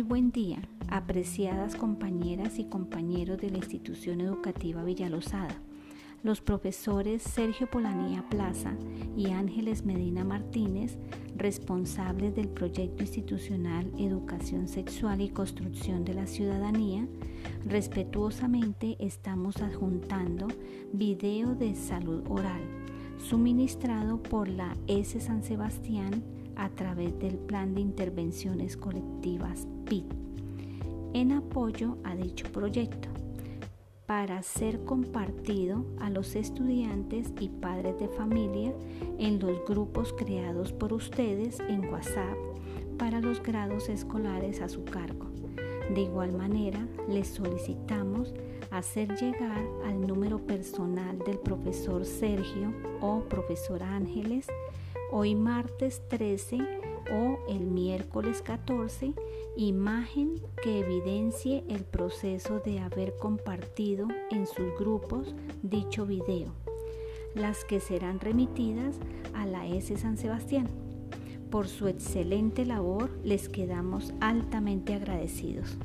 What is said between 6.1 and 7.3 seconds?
Los profesores